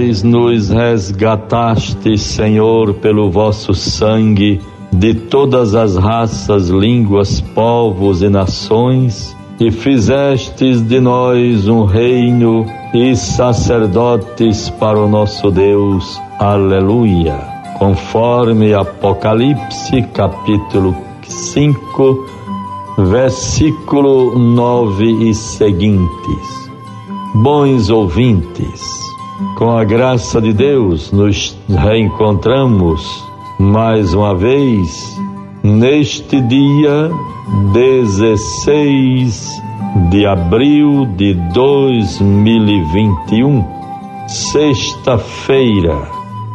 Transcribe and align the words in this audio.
Vós 0.00 0.22
nos 0.22 0.70
resgatastes, 0.70 2.22
Senhor, 2.22 2.94
pelo 2.94 3.30
vosso 3.30 3.74
sangue, 3.74 4.58
de 4.90 5.12
todas 5.12 5.74
as 5.74 5.94
raças, 5.94 6.70
línguas, 6.70 7.42
povos 7.42 8.22
e 8.22 8.30
nações, 8.30 9.36
e 9.60 9.70
fizestes 9.70 10.80
de 10.80 11.00
nós 11.00 11.68
um 11.68 11.84
reino 11.84 12.64
e 12.94 13.14
sacerdotes 13.14 14.70
para 14.70 14.98
o 14.98 15.06
nosso 15.06 15.50
Deus. 15.50 16.18
Aleluia. 16.38 17.38
Conforme 17.78 18.72
Apocalipse, 18.72 20.00
capítulo 20.14 20.96
5, 21.22 22.26
versículo 23.10 24.38
9 24.38 25.28
e 25.28 25.34
seguintes. 25.34 26.70
Bons 27.34 27.90
ouvintes, 27.90 29.09
com 29.56 29.70
a 29.70 29.84
graça 29.84 30.40
de 30.40 30.52
Deus, 30.52 31.12
nos 31.12 31.56
reencontramos 31.68 33.24
mais 33.58 34.12
uma 34.14 34.34
vez 34.34 35.16
neste 35.62 36.40
dia 36.40 37.10
16 37.72 39.62
de 40.10 40.26
abril 40.26 41.06
de 41.16 41.34
2021, 41.52 43.64
sexta-feira. 44.26 45.96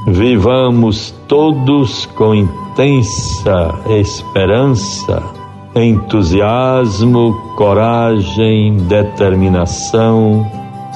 Vivamos 0.08 1.16
todos 1.28 2.06
com 2.16 2.36
intensa 2.36 3.74
esperança, 4.00 5.24
entusiasmo, 5.76 7.34
coragem, 7.56 8.78
determinação, 8.78 10.46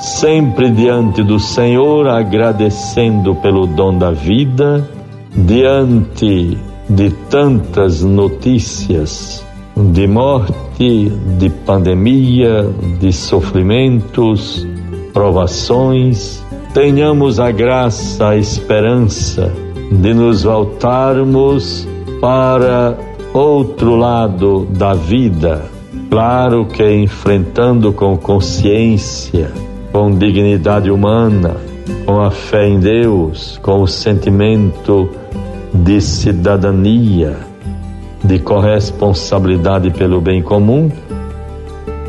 sempre 0.02 0.70
diante 0.72 1.24
do 1.24 1.40
Senhor, 1.40 2.08
agradecendo 2.08 3.36
pelo 3.36 3.68
dom 3.68 3.98
da 3.98 4.12
vida, 4.12 4.88
diante 5.36 6.58
de 6.90 7.10
tantas 7.30 8.02
notícias 8.04 9.46
de 9.76 10.08
morte, 10.08 11.10
de 11.38 11.50
pandemia, 11.50 12.68
de 13.00 13.14
sofrimentos, 13.14 14.68
provações, 15.14 16.44
tenhamos 16.74 17.40
a 17.40 17.52
graça, 17.52 18.30
a 18.30 18.38
esperança 18.38 19.54
de 19.92 20.14
nos 20.14 20.44
voltarmos 20.44 21.88
para 22.20 22.98
outro 23.34 23.96
lado 23.96 24.68
da 24.72 24.94
vida. 24.94 25.66
Claro 26.10 26.66
que 26.66 26.84
enfrentando 26.84 27.94
com 27.94 28.18
consciência, 28.18 29.52
com 30.00 30.18
dignidade 30.18 30.90
humana, 30.90 31.58
com 32.06 32.22
a 32.22 32.32
fé 32.32 32.66
em 32.70 32.80
Deus, 32.80 33.60
com 33.62 33.82
o 33.82 33.86
sentimento 33.86 35.10
de 35.74 36.00
cidadania 36.00 37.36
de 38.24 38.40
corresponsabilidade 38.40 39.92
pelo 39.92 40.22
bem 40.22 40.42
comum, 40.42 40.90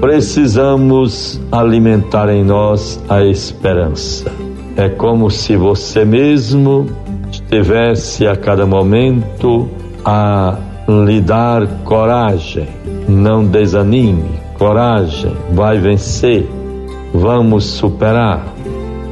precisamos 0.01 1.41
alimentar 1.51 2.29
em 2.29 2.45
nós 2.45 3.03
a 3.09 3.25
esperança. 3.25 4.31
É 4.77 4.89
como 4.89 5.29
se 5.29 5.57
você 5.57 6.05
mesmo 6.05 6.87
estivesse 7.29 8.25
a 8.25 8.37
cada 8.37 8.65
momento 8.65 9.69
a 10.05 10.57
lhe 10.89 11.21
dar 11.21 11.67
coragem. 11.83 12.69
Não 13.09 13.45
desanime, 13.45 14.31
coragem, 14.57 15.33
vai 15.53 15.79
vencer, 15.79 16.49
vamos 17.13 17.65
superar, 17.65 18.55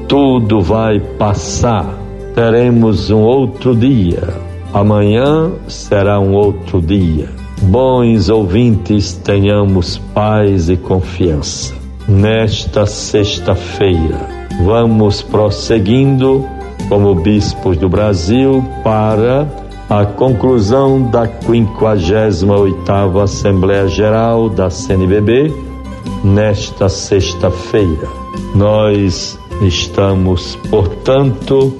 tudo 0.07 0.61
vai 0.61 1.01
passar, 1.01 1.99
teremos 2.35 3.11
um 3.11 3.21
outro 3.21 3.75
dia 3.75 4.49
Amanhã 4.73 5.51
será 5.67 6.21
um 6.21 6.35
outro 6.35 6.81
dia. 6.81 7.31
Bons 7.63 8.29
ouvintes, 8.29 9.15
tenhamos 9.15 9.97
paz 10.15 10.69
e 10.69 10.77
confiança. 10.77 11.75
Nesta 12.07 12.85
sexta-feira, 12.85 14.29
vamos 14.65 15.23
prosseguindo 15.23 16.45
como 16.89 17.15
bispos 17.15 17.79
do 17.79 17.89
Brasil 17.89 18.65
para 18.85 19.49
a 19.89 20.05
conclusão 20.05 21.03
da 21.11 21.27
58ª 21.27 23.23
Assembleia 23.23 23.89
Geral 23.89 24.51
da 24.51 24.69
CNBB 24.69 25.53
nesta 26.25 26.89
sexta-feira. 26.89 28.09
Nós 28.55 29.39
estamos, 29.63 30.57
portanto, 30.71 31.77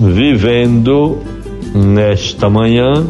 vivendo 0.00 1.18
nesta 1.74 2.48
manhã 2.48 3.06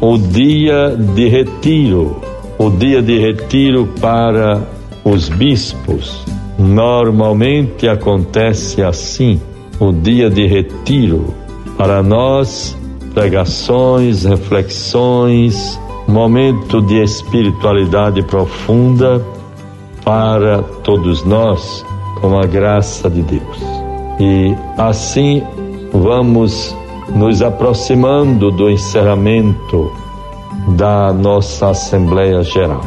o 0.00 0.18
dia 0.18 0.96
de 1.14 1.28
retiro, 1.28 2.20
o 2.58 2.70
dia 2.70 3.02
de 3.02 3.18
retiro 3.18 3.88
para 4.00 4.62
os 5.04 5.28
bispos. 5.28 6.24
Normalmente 6.58 7.88
acontece 7.88 8.82
assim, 8.82 9.40
o 9.78 9.92
dia 9.92 10.30
de 10.30 10.46
retiro 10.46 11.34
para 11.76 12.02
nós, 12.02 12.76
pregações, 13.12 14.24
reflexões, 14.24 15.78
momento 16.08 16.80
de 16.80 17.02
espiritualidade 17.02 18.22
profunda 18.22 19.22
para 20.06 20.62
todos 20.84 21.24
nós, 21.24 21.84
com 22.20 22.38
a 22.38 22.46
graça 22.46 23.10
de 23.10 23.22
Deus. 23.22 23.58
E 24.20 24.54
assim 24.78 25.42
vamos 25.92 26.74
nos 27.12 27.42
aproximando 27.42 28.52
do 28.52 28.70
encerramento 28.70 29.90
da 30.76 31.12
nossa 31.12 31.70
Assembleia 31.70 32.44
Geral. 32.44 32.82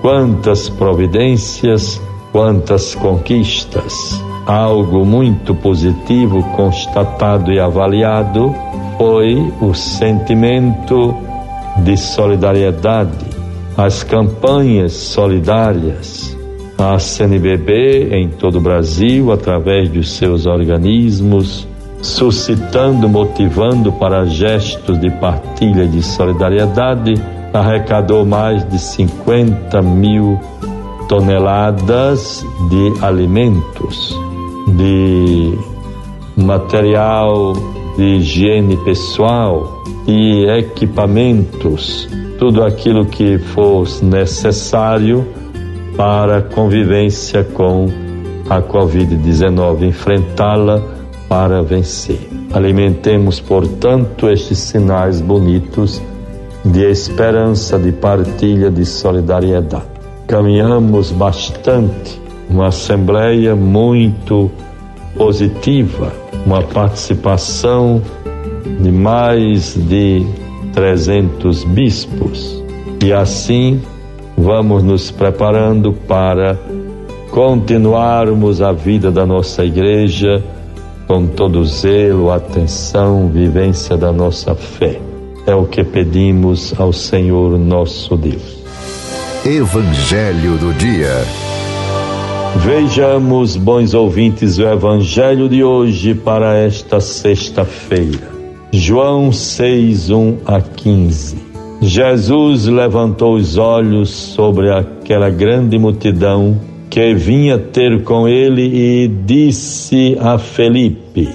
Quantas 0.00 0.70
providências, 0.70 2.00
quantas 2.32 2.94
conquistas. 2.94 4.18
Algo 4.46 5.04
muito 5.04 5.54
positivo 5.54 6.42
constatado 6.56 7.52
e 7.52 7.60
avaliado 7.60 8.52
foi 8.96 9.52
o 9.60 9.74
sentimento 9.74 11.14
de 11.84 11.96
solidariedade, 11.98 13.26
as 13.76 14.02
campanhas 14.02 14.92
solidárias, 14.92 16.36
a 16.82 16.98
CNBB 16.98 18.08
em 18.12 18.28
todo 18.28 18.58
o 18.58 18.60
Brasil, 18.60 19.30
através 19.30 19.88
dos 19.88 20.10
seus 20.10 20.46
organismos, 20.46 21.68
suscitando, 22.02 23.08
motivando 23.08 23.92
para 23.92 24.24
gestos 24.26 24.98
de 24.98 25.08
partilha 25.08 25.86
de 25.86 26.02
solidariedade, 26.02 27.14
arrecadou 27.54 28.26
mais 28.26 28.68
de 28.68 28.78
50 28.78 29.80
mil 29.80 30.40
toneladas 31.08 32.44
de 32.68 33.04
alimentos, 33.04 34.18
de 34.76 35.56
material 36.36 37.52
de 37.96 38.16
higiene 38.16 38.76
pessoal 38.78 39.84
e 40.06 40.46
equipamentos, 40.58 42.08
tudo 42.38 42.64
aquilo 42.64 43.06
que 43.06 43.38
fosse 43.38 44.04
necessário 44.04 45.41
para 45.96 46.42
convivência 46.42 47.44
com 47.44 47.88
a 48.48 48.60
Covid-19, 48.60 49.82
enfrentá-la 49.82 50.82
para 51.28 51.62
vencer. 51.62 52.28
Alimentemos, 52.52 53.40
portanto, 53.40 54.28
estes 54.28 54.58
sinais 54.58 55.20
bonitos 55.20 56.00
de 56.64 56.84
esperança, 56.84 57.78
de 57.78 57.92
partilha, 57.92 58.70
de 58.70 58.84
solidariedade. 58.84 59.84
Caminhamos 60.26 61.10
bastante, 61.10 62.20
uma 62.48 62.68
assembleia 62.68 63.56
muito 63.56 64.50
positiva, 65.16 66.12
uma 66.46 66.62
participação 66.62 68.02
de 68.80 68.90
mais 68.90 69.74
de 69.74 70.26
300 70.72 71.64
bispos. 71.64 72.62
E 73.02 73.12
assim 73.12 73.80
vamos 74.36 74.82
nos 74.82 75.10
preparando 75.10 75.92
para 75.92 76.58
continuarmos 77.30 78.60
a 78.60 78.72
vida 78.72 79.10
da 79.10 79.24
nossa 79.24 79.64
igreja 79.64 80.42
com 81.06 81.26
todo 81.26 81.64
zelo, 81.64 82.30
atenção, 82.30 83.28
vivência 83.28 83.96
da 83.96 84.12
nossa 84.12 84.54
fé. 84.54 84.98
É 85.46 85.54
o 85.54 85.66
que 85.66 85.82
pedimos 85.82 86.72
ao 86.78 86.92
Senhor 86.92 87.58
nosso 87.58 88.16
Deus. 88.16 88.62
Evangelho 89.44 90.56
do 90.56 90.72
Dia. 90.72 91.12
Vejamos, 92.56 93.56
bons 93.56 93.92
ouvintes, 93.92 94.58
o 94.58 94.62
Evangelho 94.62 95.48
de 95.48 95.64
hoje 95.64 96.14
para 96.14 96.56
esta 96.56 97.00
sexta-feira. 97.00 98.30
João 98.70 99.32
6, 99.32 100.10
1 100.10 100.38
a 100.46 100.60
15. 100.60 101.51
Jesus 101.84 102.66
levantou 102.66 103.34
os 103.34 103.58
olhos 103.58 104.08
sobre 104.08 104.70
aquela 104.70 105.28
grande 105.28 105.76
multidão 105.80 106.60
que 106.88 107.12
vinha 107.12 107.58
ter 107.58 108.04
com 108.04 108.28
ele 108.28 108.62
e 108.62 109.08
disse 109.08 110.16
a 110.20 110.38
Felipe: 110.38 111.28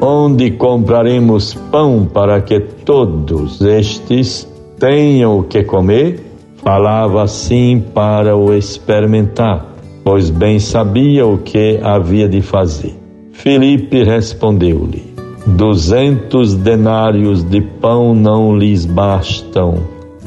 Onde 0.00 0.52
compraremos 0.52 1.54
pão 1.72 2.06
para 2.06 2.40
que 2.40 2.60
todos 2.60 3.60
estes 3.60 4.48
tenham 4.78 5.40
o 5.40 5.42
que 5.42 5.64
comer? 5.64 6.20
Falava 6.58 7.24
assim 7.24 7.82
para 7.92 8.36
o 8.36 8.54
experimentar, 8.54 9.66
pois 10.04 10.30
bem 10.30 10.60
sabia 10.60 11.26
o 11.26 11.38
que 11.38 11.80
havia 11.82 12.28
de 12.28 12.40
fazer. 12.40 12.94
Filipe 13.32 14.04
respondeu-lhe: 14.04 15.11
Duzentos 15.44 16.54
denários 16.54 17.42
de 17.42 17.60
pão 17.60 18.14
não 18.14 18.56
lhes 18.56 18.86
bastam 18.86 19.82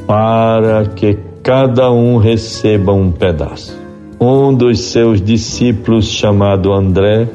para 0.06 0.84
que 0.84 1.16
cada 1.42 1.90
um 1.90 2.18
receba 2.18 2.92
um 2.92 3.10
pedaço. 3.10 3.74
Um 4.20 4.52
dos 4.52 4.78
seus 4.78 5.22
discípulos, 5.22 6.06
chamado 6.06 6.70
André, 6.70 7.28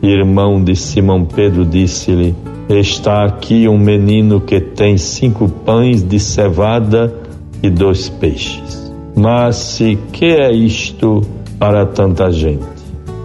irmão 0.00 0.62
de 0.62 0.76
Simão 0.76 1.24
Pedro, 1.24 1.64
disse-lhe: 1.64 2.32
Está 2.68 3.24
aqui 3.24 3.66
um 3.66 3.78
menino 3.78 4.40
que 4.40 4.60
tem 4.60 4.96
cinco 4.96 5.48
pães 5.48 6.04
de 6.04 6.20
cevada 6.20 7.12
e 7.60 7.68
dois 7.68 8.08
peixes. 8.08 8.92
Mas 9.16 9.56
se 9.56 9.98
que 10.12 10.26
é 10.26 10.52
isto 10.52 11.22
para 11.58 11.84
tanta 11.86 12.30
gente? 12.30 12.64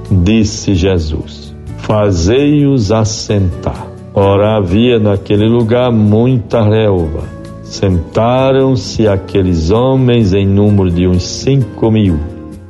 Disse 0.09 0.73
Jesus: 0.73 1.55
Fazei-os 1.77 2.91
assentar. 2.91 3.90
Ora, 4.13 4.57
havia 4.57 4.99
naquele 4.99 5.47
lugar 5.47 5.91
muita 5.91 6.61
relva. 6.61 7.23
Sentaram-se 7.63 9.07
aqueles 9.07 9.71
homens 9.71 10.33
em 10.33 10.45
número 10.45 10.91
de 10.91 11.07
uns 11.07 11.23
cinco 11.23 11.89
mil. 11.89 12.19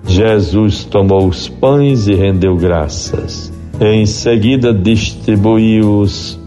Jesus 0.05 0.83
tomou 0.83 1.27
os 1.27 1.49
pães 1.49 2.07
e 2.07 2.13
rendeu 2.13 2.55
graças. 2.55 3.51
Em 3.79 4.05
seguida 4.05 4.71
distribuiu-os 4.71 6.39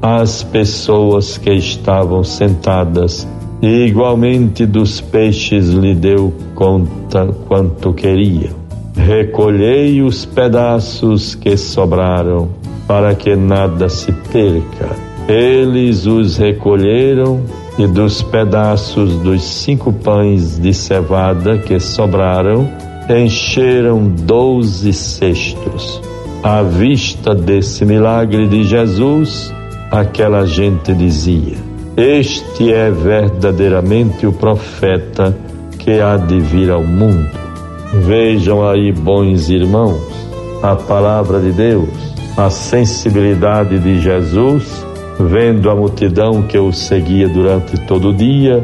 às 0.00 0.44
pessoas 0.44 1.36
que 1.36 1.50
estavam 1.50 2.22
sentadas 2.22 3.26
e 3.60 3.86
igualmente 3.86 4.64
dos 4.64 5.00
peixes 5.00 5.70
lhe 5.70 5.94
deu 5.94 6.32
conta 6.54 7.26
quanto 7.48 7.92
queria. 7.92 8.50
Recolhei 8.94 10.02
os 10.02 10.24
pedaços 10.24 11.34
que 11.34 11.56
sobraram, 11.56 12.50
para 12.88 13.14
que 13.14 13.36
nada 13.36 13.88
se 13.90 14.10
perca. 14.10 14.96
Eles 15.28 16.06
os 16.06 16.38
recolheram 16.38 17.42
e 17.78 17.86
dos 17.86 18.22
pedaços 18.22 19.14
dos 19.18 19.42
cinco 19.44 19.92
pães 19.92 20.58
de 20.58 20.72
cevada 20.72 21.58
que 21.58 21.78
sobraram, 21.78 22.68
encheram 23.08 24.08
doze 24.08 24.92
cestos. 24.92 26.00
À 26.42 26.62
vista 26.62 27.34
desse 27.34 27.84
milagre 27.84 28.48
de 28.48 28.64
Jesus, 28.64 29.52
aquela 29.90 30.46
gente 30.46 30.94
dizia: 30.94 31.56
Este 31.96 32.72
é 32.72 32.90
verdadeiramente 32.90 34.26
o 34.26 34.32
profeta 34.32 35.36
que 35.78 36.00
há 36.00 36.16
de 36.16 36.40
vir 36.40 36.70
ao 36.70 36.82
mundo. 36.82 37.30
Vejam 37.92 38.66
aí, 38.66 38.92
bons 38.92 39.48
irmãos, 39.50 40.00
a 40.62 40.74
palavra 40.76 41.40
de 41.40 41.52
Deus, 41.52 42.07
a 42.38 42.48
sensibilidade 42.50 43.78
de 43.80 44.00
Jesus, 44.00 44.86
vendo 45.18 45.68
a 45.68 45.74
multidão 45.74 46.42
que 46.42 46.56
o 46.56 46.72
seguia 46.72 47.28
durante 47.28 47.76
todo 47.80 48.10
o 48.10 48.14
dia, 48.14 48.62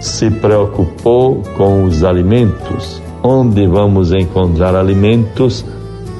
se 0.00 0.30
preocupou 0.30 1.42
com 1.56 1.84
os 1.84 2.02
alimentos. 2.02 3.02
Onde 3.22 3.66
vamos 3.66 4.12
encontrar 4.12 4.74
alimentos 4.74 5.64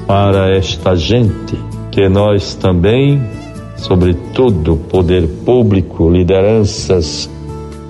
para 0.05 0.55
esta 0.55 0.95
gente? 0.95 1.57
Que 1.91 2.07
nós 2.07 2.53
também 2.53 3.19
sobretudo 3.79 4.75
poder 4.75 5.27
público, 5.45 6.09
lideranças 6.09 7.29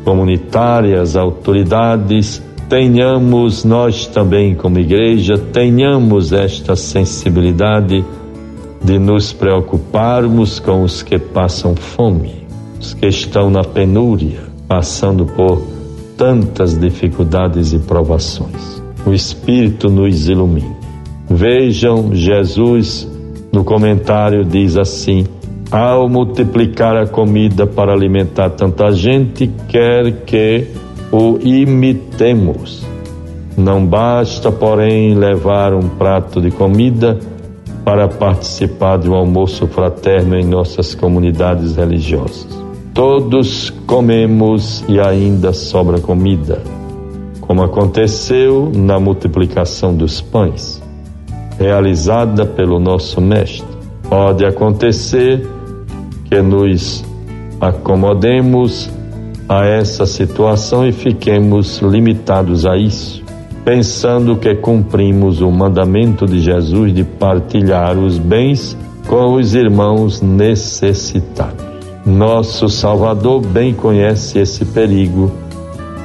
comunitárias, 0.05 1.15
autoridades, 1.15 2.41
tenhamos 2.69 3.65
nós 3.65 4.05
também 4.05 4.55
como 4.55 4.79
igreja, 4.79 5.37
tenhamos 5.37 6.31
esta 6.31 6.75
sensibilidade 6.75 8.05
de 8.83 8.97
nos 8.97 9.33
preocuparmos 9.33 10.59
com 10.59 10.83
os 10.83 11.03
que 11.03 11.19
passam 11.19 11.75
fome, 11.75 12.47
os 12.79 12.93
que 12.93 13.07
estão 13.07 13.49
na 13.49 13.63
penúria, 13.63 14.41
passando 14.67 15.25
por 15.25 15.61
tantas 16.17 16.77
dificuldades 16.77 17.73
e 17.73 17.79
provações. 17.79 18.81
O 19.05 19.13
Espírito 19.13 19.89
nos 19.89 20.27
ilumine. 20.27 20.75
Vejam, 21.29 22.13
Jesus 22.13 23.07
no 23.51 23.63
comentário 23.63 24.43
diz 24.43 24.77
assim: 24.77 25.25
ao 25.71 26.09
multiplicar 26.09 26.97
a 26.97 27.05
comida 27.05 27.67
para 27.67 27.93
alimentar 27.93 28.49
tanta 28.49 28.91
gente, 28.91 29.49
quer 29.67 30.23
que 30.25 30.67
o 31.11 31.37
imitemos. 31.41 32.83
Não 33.55 33.85
basta, 33.85 34.51
porém, 34.51 35.13
levar 35.13 35.73
um 35.73 35.87
prato 35.89 36.41
de 36.41 36.49
comida 36.49 37.19
para 37.89 38.07
participar 38.07 38.99
de 38.99 39.09
um 39.09 39.15
almoço 39.15 39.65
fraterno 39.65 40.37
em 40.37 40.45
nossas 40.45 40.93
comunidades 40.93 41.75
religiosas. 41.75 42.47
Todos 42.93 43.71
comemos 43.87 44.85
e 44.87 44.99
ainda 44.99 45.51
sobra 45.53 45.99
comida, 45.99 46.61
como 47.41 47.63
aconteceu 47.63 48.71
na 48.75 48.99
multiplicação 48.99 49.91
dos 49.91 50.21
pães, 50.21 50.79
realizada 51.57 52.45
pelo 52.45 52.79
nosso 52.79 53.19
Mestre. 53.19 53.65
Pode 54.07 54.45
acontecer 54.45 55.49
que 56.25 56.39
nos 56.43 57.03
acomodemos 57.59 58.87
a 59.49 59.65
essa 59.65 60.05
situação 60.05 60.87
e 60.87 60.91
fiquemos 60.91 61.79
limitados 61.79 62.67
a 62.67 62.77
isso, 62.77 63.23
pensando 63.69 64.35
que 64.35 64.55
cumprimos 64.55 65.41
o 65.41 65.51
mandamento 65.51 66.25
de 66.25 66.41
Jesus 66.41 66.91
de 66.91 67.03
partilhar 67.03 67.99
os 67.99 68.17
bens 68.17 68.75
com 69.07 69.35
os 69.35 69.53
irmãos 69.53 70.23
necessitados. 70.23 71.63
Nosso 72.03 72.67
Salvador 72.67 73.45
bem 73.45 73.71
conhece 73.71 74.39
esse 74.39 74.65
perigo 74.65 75.31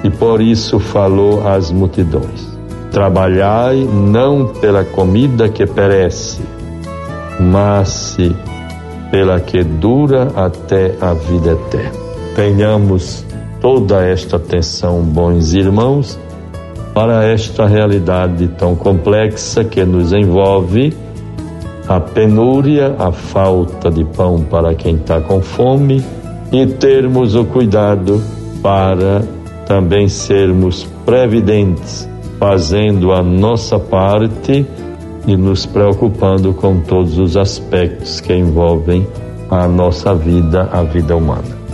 e 0.05 0.11
por 0.11 0.43
isso 0.43 0.79
falou 0.79 1.49
às 1.49 1.73
multidões: 1.73 2.47
Trabalhai 2.91 3.77
não 3.77 4.49
pela 4.49 4.85
comida 4.85 5.49
que 5.49 5.65
perece, 5.65 6.43
mas 7.41 8.19
pela 9.11 9.41
que 9.41 9.65
dura 9.65 10.29
até 10.37 10.97
a 11.01 11.15
vida 11.15 11.53
eterna. 11.53 11.99
Tenhamos 12.37 13.25
toda 13.59 14.05
esta 14.05 14.37
atenção, 14.37 15.01
bons 15.01 15.55
irmãos, 15.55 16.19
para 16.95 17.25
esta 17.25 17.67
realidade 17.67 18.47
tão 18.57 18.77
complexa 18.77 19.65
que 19.65 19.85
nos 19.85 20.13
envolve 20.13 20.97
a 21.89 21.99
penúria, 22.01 22.95
a 22.99 23.11
falta 23.11 23.91
de 23.91 24.05
pão 24.05 24.43
para 24.43 24.75
quem 24.75 24.95
está 24.95 25.21
com 25.21 25.43
fome 25.43 26.03
e 26.53 26.67
termos 26.67 27.35
o 27.35 27.45
cuidado 27.45 28.23
para 28.63 29.23
também 29.67 30.09
sermos 30.09 30.87
previdentes, 31.05 32.09
fazendo 32.39 33.13
a 33.13 33.23
nossa 33.23 33.79
parte 33.79 34.65
e 35.27 35.37
nos 35.37 35.67
preocupando 35.67 36.55
com 36.55 36.81
todos 36.81 37.19
os 37.19 37.37
aspectos 37.37 38.21
que 38.21 38.33
envolvem 38.35 39.07
a 39.51 39.67
nossa 39.67 40.15
vida, 40.15 40.69
a 40.73 40.83
vida 40.83 41.17
humana. 41.17 41.65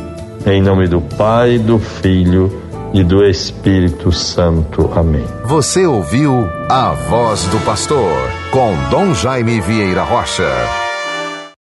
Em 0.47 0.63
nome 0.63 0.89
do 0.89 1.01
Pai, 1.01 1.59
do 1.59 1.79
Filho 1.79 2.60
e 2.93 3.03
do 3.05 3.25
Espírito 3.25 4.13
Santo. 4.13 4.91
Amém. 4.95 5.25
Você 5.45 5.87
ouviu 5.87 6.49
a 6.69 6.93
voz 6.93 7.45
do 7.45 7.59
pastor 7.65 8.13
com 8.51 8.75
Dom 8.91 9.15
Jaime 9.15 9.61
Vieira 9.61 10.03
Rocha. 10.03 10.80